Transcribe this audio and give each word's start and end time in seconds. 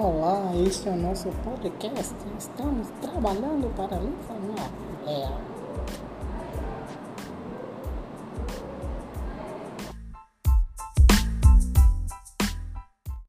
Olá, 0.00 0.52
este 0.64 0.88
é 0.88 0.92
o 0.92 0.96
nosso 0.96 1.28
podcast. 1.42 2.14
Estamos 2.38 2.86
trabalhando 3.00 3.68
para 3.74 3.98
lhe 3.98 4.06
informar. 4.06 4.70